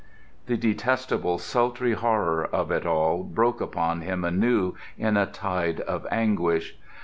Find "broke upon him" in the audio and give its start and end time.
3.23-4.25